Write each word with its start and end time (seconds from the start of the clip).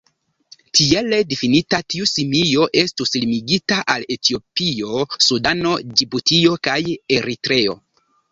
Tiele 0.77 1.17
difinita, 1.31 1.79
tiu 1.93 2.07
simio 2.11 2.63
estus 2.83 3.13
limigita 3.25 3.77
al 3.95 4.07
Etiopio, 4.17 5.05
Sudano, 5.29 5.75
Ĝibutio 6.01 6.57
kaj 6.69 6.79
Eritreo. 7.19 7.77